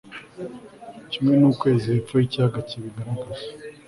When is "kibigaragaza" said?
2.69-3.45